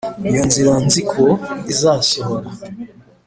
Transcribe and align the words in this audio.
iyo 0.29 0.41
nzira 0.47 0.73
nzi 0.85 1.01
ko 1.11 1.25
izasohora. 1.71 2.47